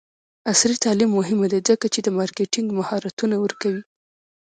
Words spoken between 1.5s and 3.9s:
دی ځکه چې د مارکیټینګ مهارتونه ورکوي.